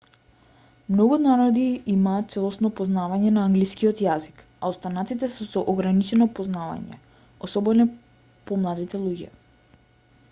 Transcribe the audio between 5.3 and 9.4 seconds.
се со ограничено познавање особено помладите луѓе